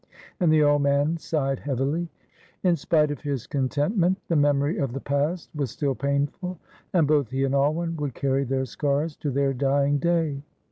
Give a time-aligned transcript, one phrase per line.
[0.39, 2.07] And the old man sighed heavily.
[2.63, 6.57] In spite of his contentment the memory of the past was still painful,
[6.91, 10.41] and both he and Alwyn would carry their scars to their dying day.